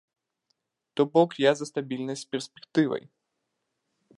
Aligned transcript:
То 0.95 1.01
бок, 1.17 1.35
я 1.43 1.51
за 1.59 1.65
стабільнасць 1.71 2.25
з 2.25 2.31
перспектывай! 2.37 3.03